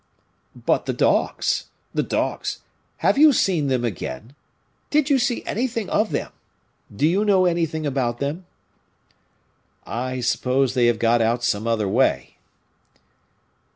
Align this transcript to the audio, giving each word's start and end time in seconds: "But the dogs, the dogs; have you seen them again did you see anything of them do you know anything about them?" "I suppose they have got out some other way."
"But 0.55 0.87
the 0.87 0.93
dogs, 0.93 1.67
the 1.93 2.01
dogs; 2.01 2.61
have 3.05 3.19
you 3.19 3.31
seen 3.31 3.67
them 3.67 3.85
again 3.85 4.33
did 4.89 5.11
you 5.11 5.19
see 5.19 5.45
anything 5.45 5.91
of 5.91 6.09
them 6.09 6.31
do 6.91 7.07
you 7.07 7.23
know 7.23 7.45
anything 7.45 7.85
about 7.85 8.17
them?" 8.17 8.47
"I 9.85 10.19
suppose 10.21 10.73
they 10.73 10.87
have 10.87 10.97
got 10.97 11.21
out 11.21 11.43
some 11.43 11.67
other 11.67 11.87
way." 11.87 12.37